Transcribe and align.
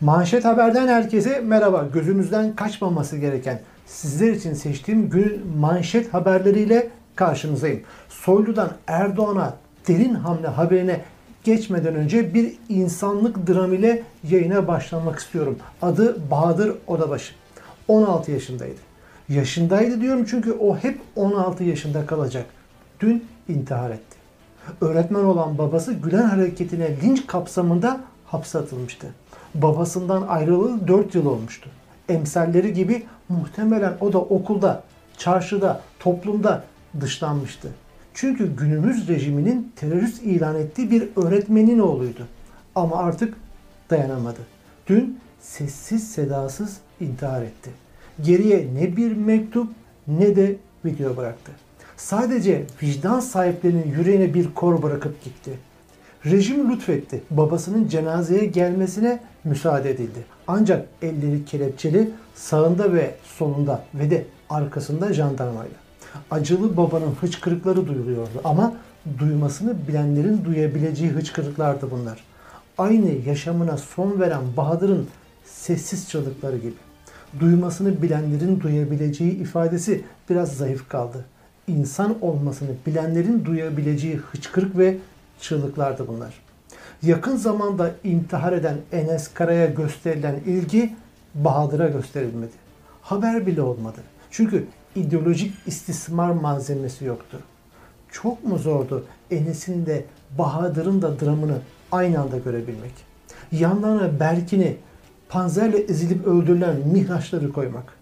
Manşet 0.00 0.44
Haber'den 0.44 0.88
herkese 0.88 1.40
merhaba. 1.40 1.86
Gözünüzden 1.92 2.56
kaçmaması 2.56 3.16
gereken 3.16 3.60
sizler 3.86 4.32
için 4.32 4.54
seçtiğim 4.54 5.10
günün 5.10 5.46
manşet 5.58 6.14
haberleriyle 6.14 6.88
karşınızdayım. 7.14 7.82
Soylu'dan 8.08 8.70
Erdoğan'a 8.86 9.56
derin 9.88 10.14
hamle 10.14 10.46
haberine 10.46 11.00
geçmeden 11.44 11.94
önce 11.94 12.34
bir 12.34 12.54
insanlık 12.68 13.46
dram 13.46 13.72
ile 13.72 14.02
yayına 14.30 14.68
başlamak 14.68 15.18
istiyorum. 15.18 15.58
Adı 15.82 16.30
Bahadır 16.30 16.74
Odabaşı. 16.86 17.34
16 17.88 18.32
yaşındaydı. 18.32 18.80
Yaşındaydı 19.28 20.00
diyorum 20.00 20.24
çünkü 20.30 20.52
o 20.52 20.76
hep 20.76 21.00
16 21.16 21.64
yaşında 21.64 22.06
kalacak. 22.06 22.46
Dün 23.00 23.24
intihar 23.48 23.90
etti. 23.90 24.16
Öğretmen 24.80 25.24
olan 25.24 25.58
babası 25.58 25.92
Gülen 25.92 26.22
hareketine 26.22 27.00
linç 27.02 27.26
kapsamında 27.26 28.00
hapse 28.26 28.58
atılmıştı. 28.58 29.06
Babasından 29.62 30.22
ayrılalı 30.22 30.88
4 30.88 31.14
yıl 31.14 31.26
olmuştu. 31.26 31.70
Emsalleri 32.08 32.72
gibi 32.72 33.06
muhtemelen 33.28 33.96
o 34.00 34.12
da 34.12 34.18
okulda, 34.18 34.82
çarşıda, 35.18 35.80
toplumda 35.98 36.64
dışlanmıştı. 37.00 37.68
Çünkü 38.14 38.56
günümüz 38.56 39.08
rejiminin 39.08 39.72
terörist 39.76 40.22
ilan 40.22 40.56
ettiği 40.56 40.90
bir 40.90 41.08
öğretmenin 41.16 41.78
oğluydu. 41.78 42.26
Ama 42.74 42.96
artık 42.96 43.34
dayanamadı. 43.90 44.40
Dün 44.86 45.20
sessiz 45.40 46.12
sedasız 46.12 46.76
intihar 47.00 47.42
etti. 47.42 47.70
Geriye 48.22 48.68
ne 48.74 48.96
bir 48.96 49.12
mektup 49.12 49.68
ne 50.08 50.36
de 50.36 50.56
video 50.84 51.16
bıraktı. 51.16 51.52
Sadece 51.96 52.64
vicdan 52.82 53.20
sahiplerinin 53.20 53.92
yüreğine 53.98 54.34
bir 54.34 54.54
kor 54.54 54.82
bırakıp 54.82 55.24
gitti. 55.24 55.58
Rejim 56.30 56.70
lütfetti. 56.70 57.22
Babasının 57.30 57.88
cenazeye 57.88 58.46
gelmesine 58.46 59.20
müsaade 59.44 59.90
edildi. 59.90 60.24
Ancak 60.46 60.88
elleri 61.02 61.44
kelepçeli 61.44 62.10
sağında 62.34 62.92
ve 62.92 63.14
solunda 63.24 63.84
ve 63.94 64.10
de 64.10 64.24
arkasında 64.50 65.12
jandarmayla. 65.12 65.76
Acılı 66.30 66.76
babanın 66.76 67.14
hıçkırıkları 67.20 67.86
duyuluyordu 67.88 68.40
ama 68.44 68.74
duymasını 69.18 69.88
bilenlerin 69.88 70.44
duyabileceği 70.44 71.10
hıçkırıklardı 71.10 71.90
bunlar. 71.90 72.24
Aynı 72.78 73.10
yaşamına 73.26 73.76
son 73.76 74.20
veren 74.20 74.42
Bahadır'ın 74.56 75.06
sessiz 75.44 76.08
çığlıkları 76.08 76.56
gibi. 76.56 76.74
Duymasını 77.40 78.02
bilenlerin 78.02 78.60
duyabileceği 78.60 79.32
ifadesi 79.32 80.04
biraz 80.30 80.52
zayıf 80.52 80.88
kaldı. 80.88 81.24
İnsan 81.68 82.14
olmasını 82.20 82.70
bilenlerin 82.86 83.44
duyabileceği 83.44 84.16
hıçkırık 84.16 84.78
ve 84.78 84.96
çığlıklardı 85.40 86.08
bunlar. 86.08 86.34
Yakın 87.02 87.36
zamanda 87.36 87.90
intihar 88.04 88.52
eden 88.52 88.76
Enes 88.92 89.34
Kara'ya 89.34 89.66
gösterilen 89.66 90.36
ilgi 90.46 90.94
Bahadır'a 91.34 91.88
gösterilmedi. 91.88 92.52
Haber 93.02 93.46
bile 93.46 93.62
olmadı. 93.62 94.00
Çünkü 94.30 94.66
ideolojik 94.94 95.54
istismar 95.66 96.30
malzemesi 96.30 97.04
yoktu. 97.04 97.40
Çok 98.12 98.44
mu 98.44 98.58
zordu 98.58 99.04
Enes'in 99.30 99.86
de 99.86 100.04
Bahadır'ın 100.38 101.02
da 101.02 101.20
dramını 101.20 101.58
aynı 101.92 102.20
anda 102.20 102.38
görebilmek? 102.38 102.92
Yanlarına 103.52 104.20
Berkin'i 104.20 104.76
panzerle 105.28 105.78
ezilip 105.78 106.26
öldürülen 106.26 106.76
mihraçları 106.92 107.52
koymak. 107.52 107.92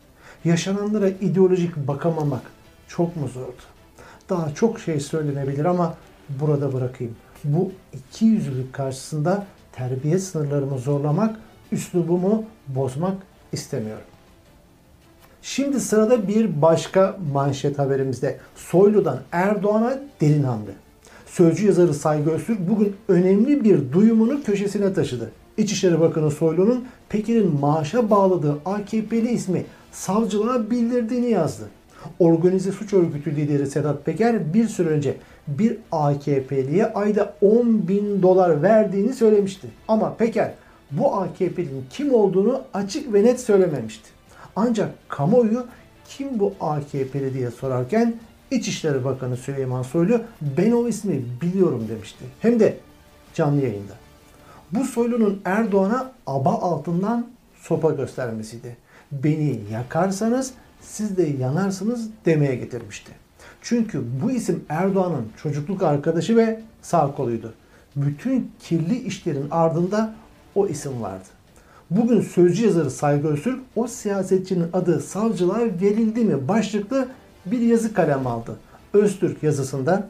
Yaşananlara 0.44 1.08
ideolojik 1.08 1.76
bakamamak 1.76 2.42
çok 2.88 3.16
mu 3.16 3.28
zordu? 3.28 3.62
Daha 4.30 4.54
çok 4.54 4.80
şey 4.80 5.00
söylenebilir 5.00 5.64
ama 5.64 5.94
burada 6.28 6.72
bırakayım. 6.72 7.16
Bu 7.44 7.72
iki 7.92 8.24
yüzlülük 8.24 8.72
karşısında 8.72 9.46
terbiye 9.72 10.18
sınırlarımı 10.18 10.78
zorlamak, 10.78 11.36
üslubumu 11.72 12.44
bozmak 12.68 13.16
istemiyorum. 13.52 14.04
Şimdi 15.42 15.80
sırada 15.80 16.28
bir 16.28 16.62
başka 16.62 17.16
manşet 17.32 17.78
haberimizde. 17.78 18.38
Soylu'dan 18.56 19.20
Erdoğan'a 19.32 19.98
derin 20.20 20.42
hamle. 20.42 20.70
Sözcü 21.26 21.66
yazarı 21.66 21.94
Saygı 21.94 22.30
Öztürk 22.30 22.58
bugün 22.70 22.96
önemli 23.08 23.64
bir 23.64 23.92
duyumunu 23.92 24.42
köşesine 24.42 24.92
taşıdı. 24.92 25.30
İçişleri 25.56 26.00
Bakanı 26.00 26.30
Soylu'nun 26.30 26.84
Pekin'in 27.08 27.60
maaşa 27.60 28.10
bağladığı 28.10 28.58
AKP'li 28.64 29.30
ismi 29.30 29.64
savcılığa 29.92 30.70
bildirdiğini 30.70 31.30
yazdı. 31.30 31.64
Organize 32.18 32.72
suç 32.72 32.92
örgütü 32.92 33.36
lideri 33.36 33.66
Sedat 33.66 34.04
Peker 34.04 34.54
bir 34.54 34.68
süre 34.68 34.88
önce 34.88 35.16
bir 35.48 35.76
AKP'liye 35.92 36.86
ayda 36.86 37.34
10 37.40 37.88
bin 37.88 38.22
dolar 38.22 38.62
verdiğini 38.62 39.12
söylemişti. 39.12 39.68
Ama 39.88 40.14
Peker 40.14 40.54
bu 40.90 41.14
AKP'nin 41.14 41.84
kim 41.90 42.14
olduğunu 42.14 42.62
açık 42.74 43.12
ve 43.12 43.24
net 43.24 43.40
söylememişti. 43.40 44.10
Ancak 44.56 44.90
kamuoyu 45.08 45.66
kim 46.08 46.40
bu 46.40 46.54
AKP'li 46.60 47.34
diye 47.34 47.50
sorarken 47.50 48.14
İçişleri 48.50 49.04
Bakanı 49.04 49.36
Süleyman 49.36 49.82
Soylu 49.82 50.20
ben 50.40 50.70
o 50.70 50.88
ismi 50.88 51.24
biliyorum 51.42 51.86
demişti. 51.88 52.24
Hem 52.40 52.60
de 52.60 52.76
canlı 53.34 53.60
yayında. 53.60 53.92
Bu 54.72 54.84
Soylu'nun 54.84 55.40
Erdoğan'a 55.44 56.12
aba 56.26 56.50
altından 56.50 57.26
sopa 57.60 57.90
göstermesiydi. 57.90 58.76
Beni 59.22 59.60
yakarsanız 59.72 60.52
siz 60.80 61.16
de 61.16 61.22
yanarsınız 61.22 62.08
demeye 62.26 62.56
getirmişti. 62.56 63.12
Çünkü 63.62 64.02
bu 64.22 64.30
isim 64.30 64.64
Erdoğan'ın 64.68 65.28
çocukluk 65.42 65.82
arkadaşı 65.82 66.36
ve 66.36 66.60
sağ 66.82 67.14
koluydu. 67.14 67.54
Bütün 67.96 68.50
kirli 68.60 68.98
işlerin 68.98 69.46
ardında 69.50 70.14
o 70.54 70.66
isim 70.66 71.02
vardı. 71.02 71.24
Bugün 71.90 72.20
sözcü 72.20 72.64
yazarı 72.64 72.90
Saygı 72.90 73.28
Öztürk 73.28 73.60
o 73.76 73.86
siyasetçinin 73.86 74.66
adı 74.72 75.00
savcılığa 75.00 75.60
verildi 75.60 76.24
mi 76.24 76.48
başlıklı 76.48 77.08
bir 77.46 77.60
yazı 77.60 77.94
kalem 77.94 78.26
aldı. 78.26 78.56
Öztürk 78.92 79.42
yazısında 79.42 80.08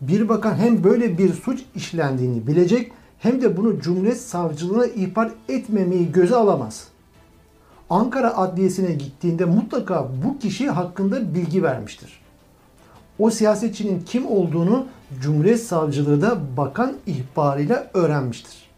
bir 0.00 0.28
bakan 0.28 0.54
hem 0.54 0.84
böyle 0.84 1.18
bir 1.18 1.34
suç 1.34 1.60
işlendiğini 1.74 2.46
bilecek 2.46 2.92
hem 3.18 3.42
de 3.42 3.56
bunu 3.56 3.80
Cumhuriyet 3.80 4.20
Savcılığına 4.20 4.86
ihbar 4.86 5.30
etmemeyi 5.48 6.12
göze 6.12 6.36
alamaz. 6.36 6.89
Ankara 7.90 8.36
Adliyesi'ne 8.36 8.92
gittiğinde 8.92 9.44
mutlaka 9.44 10.08
bu 10.24 10.38
kişi 10.38 10.70
hakkında 10.70 11.34
bilgi 11.34 11.62
vermiştir. 11.62 12.20
O 13.18 13.30
siyasetçinin 13.30 14.02
kim 14.06 14.26
olduğunu 14.26 14.86
Cumhuriyet 15.20 15.62
Savcılığı 15.62 16.22
da 16.22 16.56
bakan 16.56 16.96
ihbarıyla 17.06 17.90
öğrenmiştir. 17.94 18.70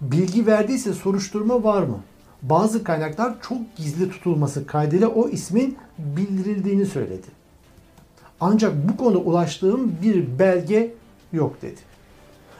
Bilgi 0.00 0.46
verdiyse 0.46 0.92
soruşturma 0.92 1.64
var 1.64 1.82
mı? 1.82 1.98
Bazı 2.42 2.84
kaynaklar 2.84 3.34
çok 3.48 3.76
gizli 3.76 4.10
tutulması 4.10 4.66
kaydıyla 4.66 5.08
o 5.08 5.28
ismin 5.28 5.76
bildirildiğini 5.98 6.86
söyledi. 6.86 7.26
Ancak 8.40 8.72
bu 8.88 8.96
konuda 8.96 9.18
ulaştığım 9.18 9.96
bir 10.02 10.38
belge 10.38 10.94
yok 11.32 11.62
dedi. 11.62 11.80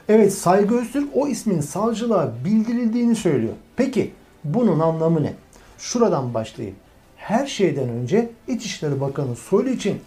Evet 0.09 0.35
Saygı 0.35 0.79
Öztürk 0.79 1.09
o 1.15 1.29
ismin 1.29 1.61
savcılığa 1.61 2.33
bildirildiğini 2.45 3.17
söylüyor. 3.17 3.55
Peki 3.77 4.13
bunun 4.45 4.81
anlamı 4.81 5.23
ne? 5.23 5.35
Şuradan 5.79 6.35
başlayayım. 6.35 6.77
Her 7.17 7.47
şeyden 7.47 7.89
önce 7.89 8.31
İçişleri 8.49 9.01
Bakanı 9.01 9.37
Soylu 9.37 9.69
için 9.69 10.01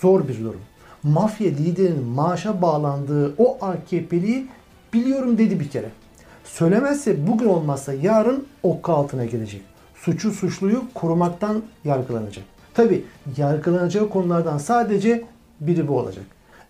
zor 0.00 0.28
bir 0.28 0.40
durum. 0.40 0.60
Mafya 1.02 1.48
liderinin 1.48 2.04
maaşa 2.04 2.62
bağlandığı 2.62 3.34
o 3.38 3.58
AKP'liyi 3.60 4.46
biliyorum 4.92 5.38
dedi 5.38 5.60
bir 5.60 5.70
kere. 5.70 5.88
Söylemezse 6.44 7.26
bugün 7.26 7.46
olmazsa 7.46 7.92
yarın 7.92 8.46
okka 8.62 8.92
altına 8.92 9.24
gelecek. 9.24 9.62
Suçu 9.94 10.30
suçluyu 10.30 10.82
korumaktan 10.94 11.62
yargılanacak. 11.84 12.44
Tabi 12.74 13.04
yargılanacağı 13.36 14.08
konulardan 14.08 14.58
sadece 14.58 15.24
biri 15.60 15.88
bu 15.88 15.98
olacak. 15.98 16.24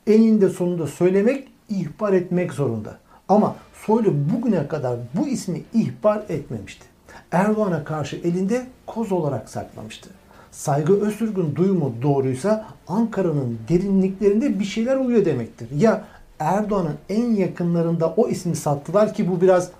Eninde 0.07 0.49
sonunda 0.49 0.87
söylemek, 0.87 1.49
ihbar 1.69 2.13
etmek 2.13 2.53
zorunda. 2.53 2.99
Ama 3.29 3.57
Soylu 3.87 4.15
bugüne 4.33 4.69
kadar 4.69 4.99
bu 5.15 5.29
ismi 5.29 5.63
ihbar 5.75 6.23
etmemişti. 6.29 6.96
Erdoğan'a 7.33 7.85
karşı 7.85 8.17
elinde 8.17 8.67
koz 8.87 9.13
olarak 9.13 9.49
saklamıştı. 9.49 10.11
Saygı 10.51 11.01
Öztürk'ün 11.01 11.57
duyumu 11.57 11.95
doğruysa 12.03 12.67
Ankara'nın 12.89 13.59
derinliklerinde 13.69 14.61
bir 14.61 14.65
şeyler 14.65 14.97
oluyor 14.97 15.25
demektir. 15.25 15.69
Ya 15.79 16.05
Erdoğan'ın 16.39 16.95
en 17.09 17.35
yakınlarında 17.35 18.15
o 18.17 18.29
ismi 18.29 18.57
sattılar 18.57 19.15
ki 19.15 19.31
bu 19.31 19.41
biraz 19.41 19.71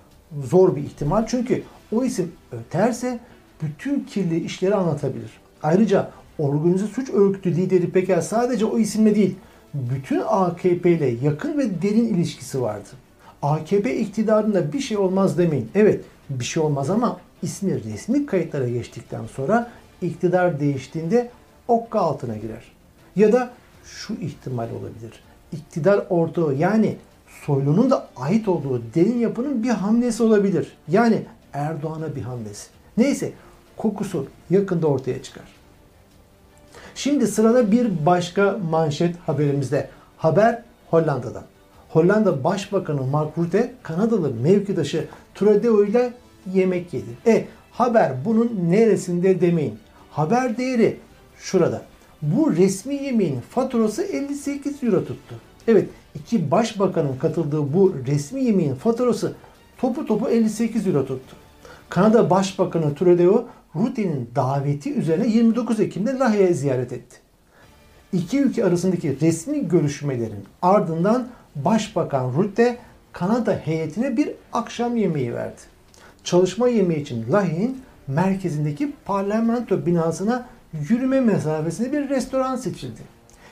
zor 0.43 0.75
bir 0.75 0.81
ihtimal. 0.81 1.27
Çünkü 1.27 1.63
o 1.95 2.03
isim 2.03 2.31
öterse 2.51 3.19
bütün 3.61 3.99
kirli 3.99 4.43
işleri 4.43 4.75
anlatabilir. 4.75 5.31
Ayrıca 5.63 6.09
organize 6.39 6.87
suç 6.87 7.09
örgütü 7.09 7.55
lideri 7.55 7.89
Peker 7.89 8.21
sadece 8.21 8.65
o 8.65 8.79
isimle 8.79 9.15
değil, 9.15 9.35
bütün 9.73 10.21
AKP 10.27 10.91
ile 10.91 11.07
yakın 11.07 11.57
ve 11.57 11.81
derin 11.81 12.13
ilişkisi 12.13 12.61
vardı. 12.61 12.89
AKP 13.41 13.97
iktidarında 13.97 14.73
bir 14.73 14.79
şey 14.79 14.97
olmaz 14.97 15.37
demeyin. 15.37 15.69
Evet 15.75 16.05
bir 16.29 16.45
şey 16.45 16.63
olmaz 16.63 16.89
ama 16.89 17.19
ismi 17.41 17.83
resmi 17.83 18.25
kayıtlara 18.25 18.69
geçtikten 18.69 19.25
sonra 19.25 19.71
iktidar 20.01 20.59
değiştiğinde 20.59 21.31
okka 21.67 21.99
altına 21.99 22.37
girer. 22.37 22.63
Ya 23.15 23.33
da 23.33 23.51
şu 23.85 24.13
ihtimal 24.13 24.67
olabilir. 24.71 25.23
İktidar 25.51 26.05
ortağı 26.09 26.53
yani 26.53 26.97
Soylu'nun 27.45 27.89
da 27.89 28.07
ait 28.15 28.47
olduğu 28.47 28.81
derin 28.95 29.19
yapının 29.19 29.63
bir 29.63 29.69
hamlesi 29.69 30.23
olabilir. 30.23 30.77
Yani 30.87 31.25
Erdoğan'a 31.53 32.15
bir 32.15 32.21
hamlesi. 32.21 32.67
Neyse 32.97 33.31
kokusu 33.77 34.27
yakında 34.49 34.87
ortaya 34.87 35.23
çıkar. 35.23 35.45
Şimdi 36.95 37.27
sırada 37.27 37.71
bir 37.71 38.05
başka 38.05 38.59
manşet 38.69 39.15
haberimizde. 39.19 39.89
Haber 40.17 40.63
Hollanda'dan. 40.89 41.43
Hollanda 41.89 42.43
Başbakanı 42.43 43.03
Mark 43.03 43.37
Rutte 43.37 43.73
Kanadalı 43.83 44.33
mevkidaşı 44.33 45.07
Trudeau 45.35 45.85
ile 45.85 46.13
yemek 46.53 46.93
yedi. 46.93 47.09
E 47.25 47.45
haber 47.71 48.25
bunun 48.25 48.59
neresinde 48.69 49.41
demeyin. 49.41 49.79
Haber 50.11 50.57
değeri 50.57 50.97
şurada. 51.39 51.81
Bu 52.21 52.55
resmi 52.55 52.95
yemeğin 52.95 53.39
faturası 53.49 54.03
58 54.03 54.83
euro 54.83 55.05
tuttu. 55.05 55.35
Evet 55.67 55.89
iki 56.15 56.51
başbakanın 56.51 57.17
katıldığı 57.17 57.73
bu 57.73 57.95
resmi 58.07 58.43
yemeğin 58.43 58.75
faturası 58.75 59.33
topu 59.77 60.05
topu 60.05 60.29
58 60.29 60.87
euro 60.87 61.05
tuttu. 61.05 61.35
Kanada 61.89 62.29
Başbakanı 62.29 62.95
Trudeau 62.95 63.45
Rutte'nin 63.75 64.29
daveti 64.35 64.93
üzerine 64.93 65.27
29 65.27 65.79
Ekim'de 65.79 66.13
Lahey'e 66.13 66.53
ziyaret 66.53 66.93
etti. 66.93 67.17
İki 68.13 68.39
ülke 68.39 68.65
arasındaki 68.65 69.19
resmi 69.21 69.67
görüşmelerin 69.67 70.45
ardından 70.61 71.27
Başbakan 71.55 72.33
Rutte 72.33 72.77
Kanada 73.13 73.53
heyetine 73.53 74.17
bir 74.17 74.31
akşam 74.53 74.97
yemeği 74.97 75.33
verdi. 75.33 75.61
Çalışma 76.27 76.67
yemeği 76.67 77.01
için 77.01 77.25
Lahey'in 77.31 77.81
merkezindeki 78.07 78.91
parlamento 79.05 79.85
binasına 79.85 80.45
yürüme 80.89 81.21
mesafesinde 81.21 81.91
bir 81.91 82.09
restoran 82.09 82.55
seçildi. 82.55 83.01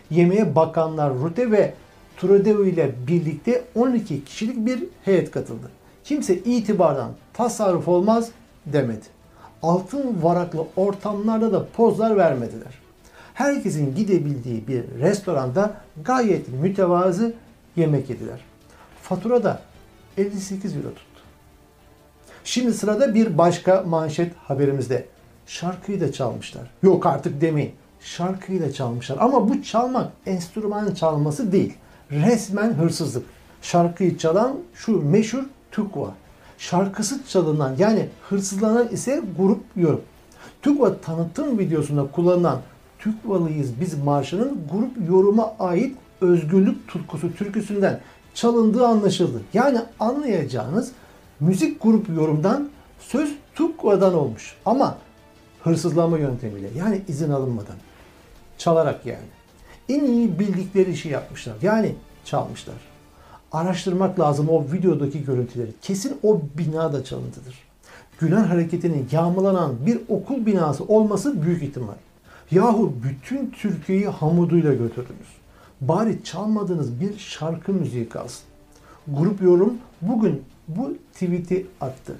Yemeğe 0.09 0.55
bakanlar 0.55 1.13
Rutte 1.13 1.51
ve 1.51 1.73
Trudeau 2.17 2.65
ile 2.65 2.95
birlikte 3.07 3.63
12 3.75 4.25
kişilik 4.25 4.65
bir 4.65 4.83
heyet 5.05 5.31
katıldı. 5.31 5.71
Kimse 6.03 6.37
itibardan 6.37 7.11
tasarruf 7.33 7.87
olmaz 7.87 8.29
demedi. 8.65 9.05
Altın 9.61 10.23
varaklı 10.23 10.67
ortamlarda 10.75 11.53
da 11.53 11.67
pozlar 11.67 12.17
vermediler. 12.17 12.79
Herkesin 13.33 13.95
gidebildiği 13.95 14.67
bir 14.67 14.83
restoranda 14.99 15.73
gayet 16.03 16.47
mütevazı 16.61 17.33
yemek 17.75 18.09
yediler. 18.09 18.39
Fatura 19.01 19.43
da 19.43 19.61
58 20.17 20.75
euro 20.75 20.89
tuttu. 20.89 21.04
Şimdi 22.45 22.73
sırada 22.73 23.15
bir 23.15 23.37
başka 23.37 23.83
manşet 23.87 24.31
haberimizde. 24.35 25.05
Şarkıyı 25.47 26.01
da 26.01 26.11
çalmışlar. 26.11 26.63
Yok 26.83 27.05
artık 27.05 27.41
demeyin. 27.41 27.71
Şarkıyı 27.99 28.61
da 28.61 28.73
çalmışlar. 28.73 29.17
Ama 29.19 29.49
bu 29.49 29.63
çalmak 29.63 30.11
enstrüman 30.25 30.93
çalması 30.93 31.51
değil. 31.51 31.73
Resmen 32.11 32.73
hırsızlık. 32.73 33.23
Şarkıyı 33.61 34.17
çalan 34.17 34.57
şu 34.73 35.01
meşhur 35.01 35.43
Tukva. 35.71 36.13
Şarkısı 36.57 37.27
çalınan 37.27 37.75
yani 37.77 38.09
hırsızlanan 38.29 38.87
ise 38.87 39.21
grup 39.37 39.61
yorum. 39.75 40.01
Tukva 40.61 40.97
tanıtım 40.97 41.59
videosunda 41.59 42.11
kullanılan 42.11 42.59
Türkvalıyız 42.99 43.81
biz 43.81 44.03
marşının 44.03 44.57
grup 44.71 45.09
yoruma 45.09 45.53
ait 45.59 45.97
özgürlük 46.21 46.87
tutkusu 46.87 47.35
türküsünden 47.35 47.99
çalındığı 48.33 48.87
anlaşıldı. 48.87 49.41
Yani 49.53 49.79
anlayacağınız 49.99 50.91
müzik 51.39 51.83
grup 51.83 52.09
yorumdan 52.09 52.69
söz 52.99 53.35
Tukva'dan 53.55 54.13
olmuş. 54.13 54.55
Ama 54.65 54.97
hırsızlama 55.63 56.17
yöntemiyle 56.17 56.67
yani 56.77 57.01
izin 57.07 57.31
alınmadan. 57.31 57.75
Çalarak 58.57 59.05
yani. 59.05 59.27
En 59.89 60.05
iyi 60.05 60.39
bildikleri 60.39 60.91
işi 60.91 61.09
yapmışlar. 61.09 61.55
Yani 61.61 61.95
çalmışlar. 62.25 62.75
Araştırmak 63.51 64.19
lazım 64.19 64.49
o 64.49 64.65
videodaki 64.71 65.25
görüntüleri. 65.25 65.71
Kesin 65.81 66.17
o 66.23 66.41
bina 66.57 66.93
da 66.93 67.03
çalıntıdır. 67.03 67.55
Gülen 68.19 68.43
hareketinin 68.43 69.07
yağmalanan 69.11 69.85
bir 69.85 69.99
okul 70.09 70.45
binası 70.45 70.83
olması 70.83 71.41
büyük 71.43 71.63
ihtimal. 71.63 71.95
Yahu 72.51 72.93
bütün 73.03 73.51
Türkiye'yi 73.51 74.07
hamuduyla 74.07 74.73
götürdünüz. 74.73 75.27
Bari 75.81 76.23
çalmadığınız 76.23 77.01
bir 77.01 77.17
şarkı 77.17 77.73
müziği 77.73 78.09
kalsın. 78.09 78.43
Grup 79.07 79.41
yorum 79.41 79.77
bugün 80.01 80.43
bu 80.67 80.93
tweet'i 81.13 81.67
attı. 81.81 82.15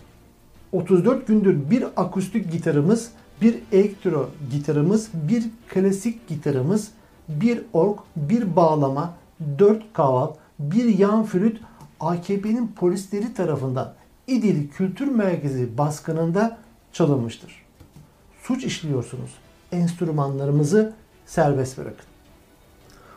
34 0.72 1.28
gündür 1.28 1.70
bir 1.70 1.86
akustik 1.96 2.52
gitarımız, 2.52 3.12
bir 3.42 3.60
elektro 3.72 4.30
gitarımız, 4.52 5.10
bir 5.14 5.44
klasik 5.70 6.28
gitarımız, 6.28 6.92
bir 7.30 7.62
org, 7.74 7.98
bir 8.16 8.56
bağlama, 8.56 9.14
4 9.60 9.94
kaval, 9.94 10.34
bir 10.60 11.00
yan 11.00 11.24
flüt 11.24 11.62
AKP'nin 12.00 12.68
polisleri 12.68 13.34
tarafından 13.34 13.94
İdil 14.28 14.70
Kültür 14.70 15.08
Merkezi 15.08 15.78
baskınında 15.78 16.58
çalınmıştır. 16.94 17.66
Suç 18.44 18.64
işliyorsunuz. 18.64 19.32
Enstrümanlarımızı 19.72 20.94
serbest 21.26 21.78
bırakın. 21.78 22.06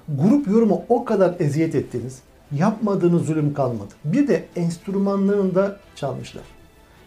Grup 0.09 0.47
yorumu 0.47 0.83
o 0.89 1.05
kadar 1.05 1.37
eziyet 1.39 1.75
ettiniz. 1.75 2.19
Yapmadığınız 2.53 3.27
zulüm 3.27 3.55
kalmadı. 3.55 3.95
Bir 4.05 4.29
de 4.29 4.45
enstrümanlarını 4.57 5.55
da 5.55 5.77
çalmışlar. 5.95 6.45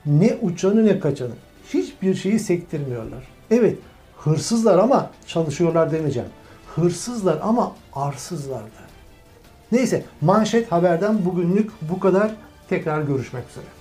Ne 0.05 0.37
uçanı 0.41 0.85
ne 0.85 0.99
kaçanı. 0.99 1.33
Hiçbir 1.73 2.15
şeyi 2.15 2.39
sektirmiyorlar. 2.39 3.27
Evet 3.51 3.77
hırsızlar 4.17 4.79
ama 4.79 5.09
çalışıyorlar 5.27 5.91
demeyeceğim. 5.91 6.29
Hırsızlar 6.75 7.39
ama 7.41 7.75
arsızlar 7.93 8.63
da. 8.63 8.81
Neyse 9.71 10.05
manşet 10.21 10.71
haberden 10.71 11.25
bugünlük 11.25 11.71
bu 11.81 11.99
kadar. 11.99 12.31
Tekrar 12.69 13.01
görüşmek 13.01 13.49
üzere. 13.49 13.80